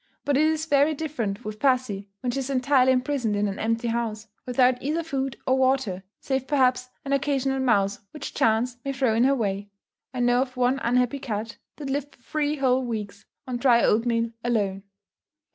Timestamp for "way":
9.35-9.69